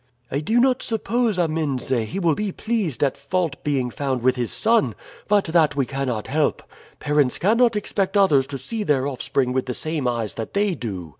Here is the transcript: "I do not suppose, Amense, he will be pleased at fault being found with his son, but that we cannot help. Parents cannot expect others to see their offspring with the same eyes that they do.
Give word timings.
"I 0.31 0.39
do 0.39 0.59
not 0.59 0.81
suppose, 0.81 1.37
Amense, 1.37 1.89
he 2.07 2.17
will 2.17 2.33
be 2.33 2.51
pleased 2.51 3.03
at 3.03 3.15
fault 3.15 3.63
being 3.63 3.91
found 3.91 4.23
with 4.23 4.35
his 4.35 4.51
son, 4.51 4.95
but 5.27 5.43
that 5.43 5.75
we 5.75 5.85
cannot 5.85 6.25
help. 6.25 6.63
Parents 6.99 7.37
cannot 7.37 7.75
expect 7.75 8.17
others 8.17 8.47
to 8.47 8.57
see 8.57 8.81
their 8.83 9.05
offspring 9.05 9.53
with 9.53 9.67
the 9.67 9.75
same 9.75 10.07
eyes 10.07 10.33
that 10.33 10.55
they 10.55 10.73
do. 10.73 11.09